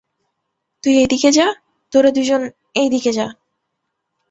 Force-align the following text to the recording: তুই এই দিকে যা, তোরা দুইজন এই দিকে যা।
তুই 0.83 0.93
এই 0.97 1.07
দিকে 1.07 1.29
যা, 1.31 1.47
তোরা 1.93 2.09
দুইজন 2.11 2.41
এই 2.75 2.87
দিকে 2.89 3.11
যা। 3.13 3.27